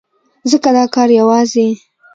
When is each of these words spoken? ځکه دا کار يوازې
ځکه 0.49 0.69
دا 0.77 0.85
کار 0.95 1.09
يوازې 1.19 1.67